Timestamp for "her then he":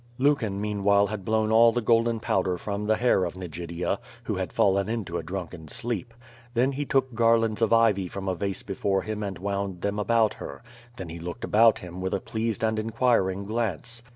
10.33-11.19